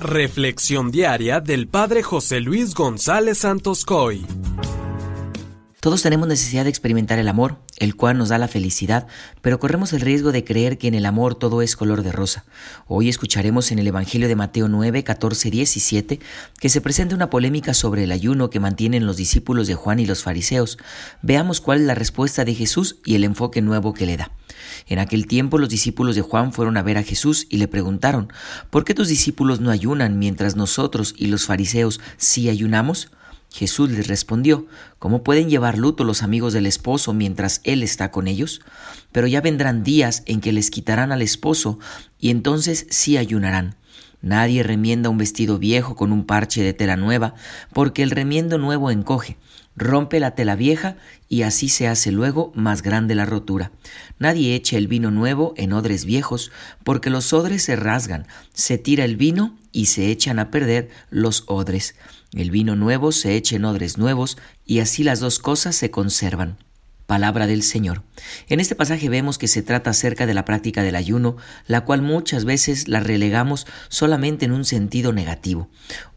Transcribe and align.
Reflexión 0.00 0.92
diaria 0.92 1.40
del 1.40 1.66
Padre 1.66 2.04
José 2.04 2.40
Luis 2.40 2.74
González 2.74 3.38
Santos 3.38 3.84
Coy. 3.84 4.24
Todos 5.80 6.02
tenemos 6.02 6.26
necesidad 6.26 6.64
de 6.64 6.70
experimentar 6.70 7.20
el 7.20 7.28
amor, 7.28 7.60
el 7.76 7.94
cual 7.94 8.18
nos 8.18 8.30
da 8.30 8.38
la 8.38 8.48
felicidad, 8.48 9.06
pero 9.42 9.60
corremos 9.60 9.92
el 9.92 10.00
riesgo 10.00 10.32
de 10.32 10.42
creer 10.42 10.76
que 10.76 10.88
en 10.88 10.94
el 10.94 11.06
amor 11.06 11.36
todo 11.36 11.62
es 11.62 11.76
color 11.76 12.02
de 12.02 12.10
rosa. 12.10 12.44
Hoy 12.88 13.08
escucharemos 13.08 13.70
en 13.70 13.78
el 13.78 13.86
Evangelio 13.86 14.26
de 14.26 14.34
Mateo 14.34 14.66
9, 14.66 15.04
14, 15.04 15.52
17 15.52 16.18
que 16.58 16.68
se 16.68 16.80
presenta 16.80 17.14
una 17.14 17.30
polémica 17.30 17.74
sobre 17.74 18.02
el 18.02 18.10
ayuno 18.10 18.50
que 18.50 18.58
mantienen 18.58 19.06
los 19.06 19.16
discípulos 19.16 19.68
de 19.68 19.76
Juan 19.76 20.00
y 20.00 20.06
los 20.06 20.24
fariseos. 20.24 20.78
Veamos 21.22 21.60
cuál 21.60 21.78
es 21.78 21.86
la 21.86 21.94
respuesta 21.94 22.44
de 22.44 22.56
Jesús 22.56 22.96
y 23.04 23.14
el 23.14 23.22
enfoque 23.22 23.62
nuevo 23.62 23.94
que 23.94 24.06
le 24.06 24.16
da. 24.16 24.32
En 24.88 24.98
aquel 24.98 25.28
tiempo 25.28 25.58
los 25.58 25.68
discípulos 25.68 26.16
de 26.16 26.22
Juan 26.22 26.52
fueron 26.52 26.76
a 26.76 26.82
ver 26.82 26.98
a 26.98 27.04
Jesús 27.04 27.46
y 27.50 27.58
le 27.58 27.68
preguntaron, 27.68 28.32
¿por 28.70 28.84
qué 28.84 28.94
tus 28.94 29.06
discípulos 29.06 29.60
no 29.60 29.70
ayunan 29.70 30.18
mientras 30.18 30.56
nosotros 30.56 31.14
y 31.16 31.28
los 31.28 31.46
fariseos 31.46 32.00
sí 32.16 32.48
ayunamos? 32.48 33.12
Jesús 33.50 33.90
les 33.90 34.06
respondió, 34.06 34.66
¿cómo 34.98 35.22
pueden 35.22 35.48
llevar 35.48 35.78
luto 35.78 36.04
los 36.04 36.22
amigos 36.22 36.52
del 36.52 36.66
esposo 36.66 37.12
mientras 37.12 37.60
él 37.64 37.82
está 37.82 38.10
con 38.10 38.28
ellos? 38.28 38.60
Pero 39.10 39.26
ya 39.26 39.40
vendrán 39.40 39.82
días 39.82 40.22
en 40.26 40.40
que 40.40 40.52
les 40.52 40.70
quitarán 40.70 41.12
al 41.12 41.22
esposo 41.22 41.78
y 42.18 42.30
entonces 42.30 42.86
sí 42.90 43.16
ayunarán. 43.16 43.76
Nadie 44.20 44.62
remienda 44.62 45.10
un 45.10 45.18
vestido 45.18 45.58
viejo 45.58 45.94
con 45.94 46.12
un 46.12 46.24
parche 46.24 46.62
de 46.62 46.72
tela 46.72 46.96
nueva, 46.96 47.34
porque 47.72 48.02
el 48.02 48.10
remiendo 48.10 48.58
nuevo 48.58 48.90
encoge, 48.90 49.38
rompe 49.78 50.20
la 50.20 50.34
tela 50.34 50.56
vieja 50.56 50.96
y 51.28 51.42
así 51.42 51.68
se 51.68 51.88
hace 51.88 52.12
luego 52.12 52.52
más 52.54 52.82
grande 52.82 53.14
la 53.14 53.24
rotura. 53.24 53.70
Nadie 54.18 54.54
echa 54.54 54.76
el 54.76 54.88
vino 54.88 55.10
nuevo 55.10 55.54
en 55.56 55.72
odres 55.72 56.04
viejos, 56.04 56.50
porque 56.84 57.10
los 57.10 57.32
odres 57.32 57.62
se 57.62 57.76
rasgan, 57.76 58.26
se 58.52 58.76
tira 58.78 59.04
el 59.04 59.16
vino 59.16 59.56
y 59.72 59.86
se 59.86 60.10
echan 60.10 60.38
a 60.38 60.50
perder 60.50 60.90
los 61.10 61.44
odres. 61.46 61.94
El 62.32 62.50
vino 62.50 62.76
nuevo 62.76 63.12
se 63.12 63.36
echa 63.36 63.56
en 63.56 63.64
odres 63.64 63.96
nuevos 63.96 64.36
y 64.66 64.80
así 64.80 65.04
las 65.04 65.20
dos 65.20 65.38
cosas 65.38 65.76
se 65.76 65.90
conservan. 65.90 66.58
Palabra 67.06 67.46
del 67.46 67.62
Señor. 67.62 68.02
En 68.50 68.60
este 68.60 68.74
pasaje 68.74 69.08
vemos 69.08 69.38
que 69.38 69.48
se 69.48 69.62
trata 69.62 69.88
acerca 69.88 70.26
de 70.26 70.34
la 70.34 70.44
práctica 70.44 70.82
del 70.82 70.94
ayuno, 70.94 71.38
la 71.66 71.86
cual 71.86 72.02
muchas 72.02 72.44
veces 72.44 72.86
la 72.86 73.00
relegamos 73.00 73.66
solamente 73.88 74.44
en 74.44 74.52
un 74.52 74.66
sentido 74.66 75.14
negativo. 75.14 75.70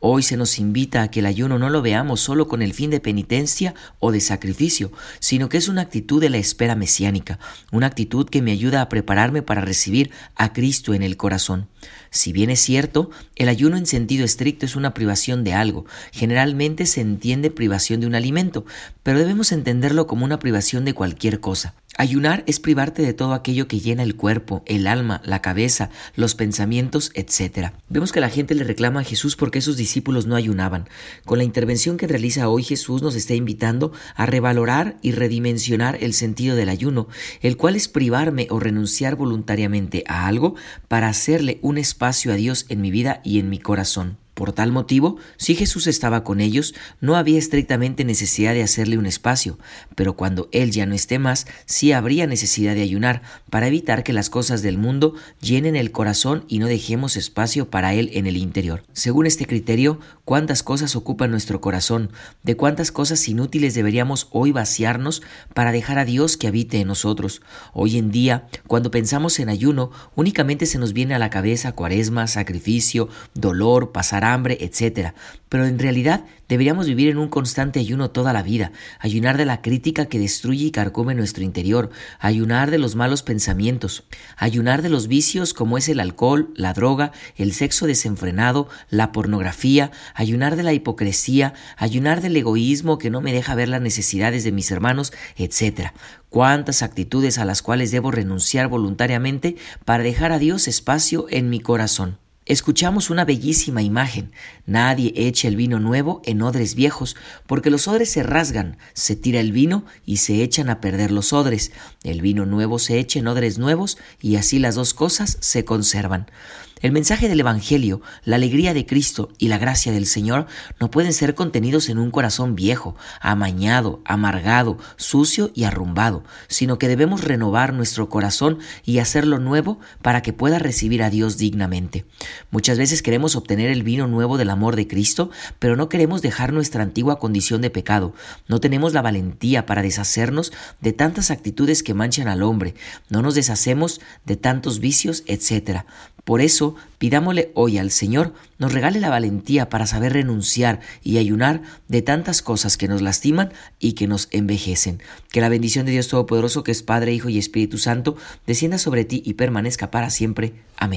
Hoy 0.00 0.22
se 0.22 0.36
nos 0.36 0.60
invita 0.60 1.02
a 1.02 1.10
que 1.10 1.18
el 1.18 1.26
ayuno 1.26 1.58
no 1.58 1.70
lo 1.70 1.82
veamos 1.82 2.20
solo 2.20 2.46
con 2.46 2.62
el 2.62 2.72
fin 2.72 2.88
de 2.88 3.00
penitencia 3.00 3.74
o 3.98 4.12
de 4.12 4.20
sacrificio, 4.20 4.92
sino 5.18 5.48
que 5.48 5.56
es 5.56 5.66
una 5.66 5.82
actitud 5.82 6.20
de 6.20 6.30
la 6.30 6.38
espera 6.38 6.76
mesiánica, 6.76 7.40
una 7.72 7.88
actitud 7.88 8.28
que 8.28 8.40
me 8.40 8.52
ayuda 8.52 8.80
a 8.80 8.88
prepararme 8.88 9.42
para 9.42 9.60
recibir 9.60 10.12
a 10.36 10.52
Cristo 10.52 10.94
en 10.94 11.02
el 11.02 11.16
corazón. 11.16 11.66
Si 12.10 12.32
bien 12.32 12.48
es 12.48 12.60
cierto, 12.60 13.10
el 13.34 13.48
ayuno 13.48 13.76
en 13.76 13.86
sentido 13.86 14.24
estricto 14.24 14.66
es 14.66 14.76
una 14.76 14.94
privación 14.94 15.42
de 15.42 15.54
algo, 15.54 15.84
generalmente 16.12 16.86
se 16.86 17.00
entiende 17.00 17.50
privación 17.50 17.98
de 17.98 18.06
un 18.06 18.14
alimento, 18.14 18.64
pero 19.02 19.18
debemos 19.18 19.50
entenderlo 19.50 20.06
como 20.06 20.24
una 20.24 20.38
privación 20.38 20.84
de 20.84 20.94
cualquier 20.94 21.40
cosa. 21.40 21.74
Ayunar 22.00 22.44
es 22.46 22.60
privarte 22.60 23.02
de 23.02 23.12
todo 23.12 23.34
aquello 23.34 23.66
que 23.66 23.80
llena 23.80 24.04
el 24.04 24.14
cuerpo, 24.14 24.62
el 24.66 24.86
alma, 24.86 25.20
la 25.24 25.42
cabeza, 25.42 25.90
los 26.14 26.36
pensamientos, 26.36 27.10
etc. 27.14 27.72
Vemos 27.88 28.12
que 28.12 28.20
la 28.20 28.30
gente 28.30 28.54
le 28.54 28.62
reclama 28.62 29.00
a 29.00 29.04
Jesús 29.04 29.34
porque 29.34 29.60
sus 29.60 29.76
discípulos 29.76 30.24
no 30.24 30.36
ayunaban. 30.36 30.88
Con 31.24 31.38
la 31.38 31.44
intervención 31.44 31.96
que 31.96 32.06
realiza 32.06 32.48
hoy 32.48 32.62
Jesús 32.62 33.02
nos 33.02 33.16
está 33.16 33.34
invitando 33.34 33.90
a 34.14 34.26
revalorar 34.26 34.96
y 35.02 35.10
redimensionar 35.10 35.98
el 36.00 36.14
sentido 36.14 36.54
del 36.54 36.68
ayuno, 36.68 37.08
el 37.40 37.56
cual 37.56 37.74
es 37.74 37.88
privarme 37.88 38.46
o 38.48 38.60
renunciar 38.60 39.16
voluntariamente 39.16 40.04
a 40.06 40.28
algo 40.28 40.54
para 40.86 41.08
hacerle 41.08 41.58
un 41.62 41.78
espacio 41.78 42.32
a 42.32 42.36
Dios 42.36 42.66
en 42.68 42.80
mi 42.80 42.92
vida 42.92 43.20
y 43.24 43.40
en 43.40 43.50
mi 43.50 43.58
corazón. 43.58 44.18
Por 44.38 44.52
tal 44.52 44.70
motivo, 44.70 45.16
si 45.36 45.56
Jesús 45.56 45.88
estaba 45.88 46.22
con 46.22 46.40
ellos, 46.40 46.72
no 47.00 47.16
había 47.16 47.40
estrictamente 47.40 48.04
necesidad 48.04 48.54
de 48.54 48.62
hacerle 48.62 48.96
un 48.96 49.04
espacio, 49.04 49.58
pero 49.96 50.14
cuando 50.14 50.48
Él 50.52 50.70
ya 50.70 50.86
no 50.86 50.94
esté 50.94 51.18
más, 51.18 51.48
sí 51.66 51.90
habría 51.90 52.28
necesidad 52.28 52.76
de 52.76 52.82
ayunar, 52.82 53.22
para 53.50 53.66
evitar 53.66 54.04
que 54.04 54.12
las 54.12 54.30
cosas 54.30 54.62
del 54.62 54.78
mundo 54.78 55.14
llenen 55.40 55.74
el 55.74 55.90
corazón 55.90 56.44
y 56.46 56.60
no 56.60 56.68
dejemos 56.68 57.16
espacio 57.16 57.68
para 57.68 57.94
Él 57.94 58.10
en 58.12 58.28
el 58.28 58.36
interior. 58.36 58.84
Según 58.92 59.26
este 59.26 59.44
criterio, 59.44 59.98
cuántas 60.24 60.62
cosas 60.62 60.94
ocupan 60.94 61.32
nuestro 61.32 61.60
corazón, 61.60 62.12
de 62.44 62.56
cuántas 62.56 62.92
cosas 62.92 63.26
inútiles 63.28 63.74
deberíamos 63.74 64.28
hoy 64.30 64.52
vaciarnos 64.52 65.20
para 65.52 65.72
dejar 65.72 65.98
a 65.98 66.04
Dios 66.04 66.36
que 66.36 66.46
habite 66.46 66.78
en 66.78 66.86
nosotros. 66.86 67.42
Hoy 67.72 67.98
en 67.98 68.12
día, 68.12 68.46
cuando 68.68 68.92
pensamos 68.92 69.40
en 69.40 69.48
ayuno, 69.48 69.90
únicamente 70.14 70.64
se 70.66 70.78
nos 70.78 70.92
viene 70.92 71.16
a 71.16 71.18
la 71.18 71.28
cabeza 71.28 71.72
cuaresma, 71.72 72.28
sacrificio, 72.28 73.08
dolor, 73.34 73.90
pasar 73.90 74.27
hambre, 74.32 74.58
etc. 74.60 75.12
Pero 75.48 75.66
en 75.66 75.78
realidad 75.78 76.24
deberíamos 76.48 76.86
vivir 76.86 77.08
en 77.08 77.18
un 77.18 77.28
constante 77.28 77.78
ayuno 77.80 78.10
toda 78.10 78.32
la 78.32 78.42
vida, 78.42 78.72
ayunar 78.98 79.36
de 79.36 79.44
la 79.44 79.62
crítica 79.62 80.06
que 80.06 80.18
destruye 80.18 80.66
y 80.66 80.70
carcome 80.70 81.14
nuestro 81.14 81.44
interior, 81.44 81.90
ayunar 82.18 82.70
de 82.70 82.78
los 82.78 82.96
malos 82.96 83.22
pensamientos, 83.22 84.04
ayunar 84.36 84.82
de 84.82 84.88
los 84.88 85.08
vicios 85.08 85.54
como 85.54 85.78
es 85.78 85.88
el 85.88 86.00
alcohol, 86.00 86.52
la 86.54 86.72
droga, 86.72 87.12
el 87.36 87.52
sexo 87.52 87.86
desenfrenado, 87.86 88.68
la 88.90 89.12
pornografía, 89.12 89.90
ayunar 90.14 90.56
de 90.56 90.62
la 90.62 90.72
hipocresía, 90.72 91.54
ayunar 91.76 92.20
del 92.20 92.36
egoísmo 92.36 92.98
que 92.98 93.10
no 93.10 93.20
me 93.20 93.32
deja 93.32 93.54
ver 93.54 93.68
las 93.68 93.82
necesidades 93.82 94.44
de 94.44 94.52
mis 94.52 94.70
hermanos, 94.70 95.12
etc. 95.36 95.92
Cuántas 96.28 96.82
actitudes 96.82 97.38
a 97.38 97.44
las 97.44 97.62
cuales 97.62 97.90
debo 97.90 98.10
renunciar 98.10 98.68
voluntariamente 98.68 99.56
para 99.84 100.02
dejar 100.02 100.32
a 100.32 100.38
Dios 100.38 100.68
espacio 100.68 101.26
en 101.30 101.50
mi 101.50 101.60
corazón. 101.60 102.18
Escuchamos 102.48 103.10
una 103.10 103.26
bellísima 103.26 103.82
imagen. 103.82 104.32
Nadie 104.64 105.12
echa 105.14 105.48
el 105.48 105.56
vino 105.56 105.80
nuevo 105.80 106.22
en 106.24 106.40
odres 106.40 106.74
viejos, 106.74 107.14
porque 107.46 107.68
los 107.68 107.86
odres 107.88 108.10
se 108.10 108.22
rasgan, 108.22 108.78
se 108.94 109.16
tira 109.16 109.38
el 109.40 109.52
vino 109.52 109.84
y 110.06 110.16
se 110.16 110.42
echan 110.42 110.70
a 110.70 110.80
perder 110.80 111.10
los 111.10 111.34
odres. 111.34 111.72
El 112.04 112.22
vino 112.22 112.46
nuevo 112.46 112.78
se 112.78 112.98
echa 112.98 113.18
en 113.18 113.28
odres 113.28 113.58
nuevos 113.58 113.98
y 114.22 114.36
así 114.36 114.58
las 114.58 114.76
dos 114.76 114.94
cosas 114.94 115.36
se 115.40 115.66
conservan. 115.66 116.30
El 116.80 116.92
mensaje 116.92 117.28
del 117.28 117.40
Evangelio, 117.40 118.00
la 118.24 118.36
alegría 118.36 118.72
de 118.72 118.86
Cristo 118.86 119.30
y 119.38 119.48
la 119.48 119.58
gracia 119.58 119.90
del 119.90 120.06
Señor 120.06 120.46
no 120.78 120.90
pueden 120.92 121.12
ser 121.12 121.34
contenidos 121.34 121.88
en 121.88 121.98
un 121.98 122.12
corazón 122.12 122.54
viejo, 122.54 122.94
amañado, 123.20 124.00
amargado, 124.04 124.78
sucio 124.96 125.50
y 125.54 125.64
arrumbado, 125.64 126.22
sino 126.46 126.78
que 126.78 126.86
debemos 126.86 127.24
renovar 127.24 127.72
nuestro 127.72 128.08
corazón 128.08 128.58
y 128.84 128.98
hacerlo 128.98 129.40
nuevo 129.40 129.80
para 130.02 130.22
que 130.22 130.32
pueda 130.32 130.60
recibir 130.60 131.02
a 131.02 131.10
Dios 131.10 131.36
dignamente. 131.36 132.04
Muchas 132.52 132.78
veces 132.78 133.02
queremos 133.02 133.34
obtener 133.34 133.70
el 133.70 133.82
vino 133.82 134.06
nuevo 134.06 134.38
del 134.38 134.50
amor 134.50 134.76
de 134.76 134.86
Cristo, 134.86 135.30
pero 135.58 135.74
no 135.74 135.88
queremos 135.88 136.22
dejar 136.22 136.52
nuestra 136.52 136.84
antigua 136.84 137.18
condición 137.18 137.60
de 137.60 137.70
pecado. 137.70 138.14
No 138.46 138.60
tenemos 138.60 138.92
la 138.92 139.02
valentía 139.02 139.66
para 139.66 139.82
deshacernos 139.82 140.52
de 140.80 140.92
tantas 140.92 141.32
actitudes 141.32 141.82
que 141.82 141.94
manchan 141.94 142.28
al 142.28 142.44
hombre. 142.44 142.74
No 143.08 143.20
nos 143.20 143.34
deshacemos 143.34 144.00
de 144.24 144.36
tantos 144.36 144.78
vicios, 144.78 145.24
etc. 145.26 145.82
Por 146.28 146.42
eso, 146.42 146.67
pidámosle 146.98 147.52
hoy 147.54 147.78
al 147.78 147.90
Señor 147.90 148.34
nos 148.58 148.72
regale 148.72 149.00
la 149.00 149.10
valentía 149.10 149.68
para 149.68 149.86
saber 149.86 150.12
renunciar 150.12 150.80
y 151.02 151.18
ayunar 151.18 151.62
de 151.86 152.02
tantas 152.02 152.42
cosas 152.42 152.76
que 152.76 152.88
nos 152.88 153.02
lastiman 153.02 153.52
y 153.78 153.92
que 153.92 154.06
nos 154.06 154.28
envejecen. 154.30 155.00
Que 155.30 155.40
la 155.40 155.48
bendición 155.48 155.86
de 155.86 155.92
Dios 155.92 156.08
Todopoderoso, 156.08 156.64
que 156.64 156.72
es 156.72 156.82
Padre, 156.82 157.12
Hijo 157.12 157.28
y 157.28 157.38
Espíritu 157.38 157.78
Santo, 157.78 158.16
descienda 158.46 158.78
sobre 158.78 159.04
ti 159.04 159.22
y 159.24 159.34
permanezca 159.34 159.90
para 159.90 160.10
siempre. 160.10 160.54
Amén. 160.76 160.96